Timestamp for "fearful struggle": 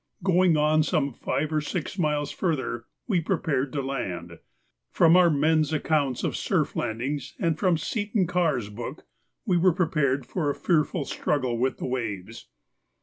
10.55-11.55